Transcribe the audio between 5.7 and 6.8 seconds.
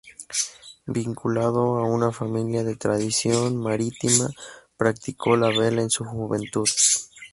en su juventud.